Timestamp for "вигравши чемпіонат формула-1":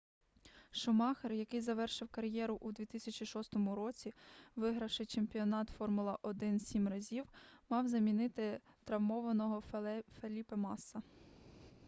4.55-6.59